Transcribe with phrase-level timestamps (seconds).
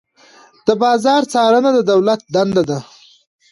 [0.65, 2.79] د بازار څارنه د دولت دنده ده.